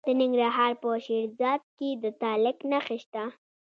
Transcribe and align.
د 0.05 0.07
ننګرهار 0.21 0.71
په 0.81 0.89
شیرزاد 1.05 1.61
کې 1.77 1.89
د 2.03 2.05
تالک 2.21 2.57
نښې 2.71 2.97
شته. 3.03 3.23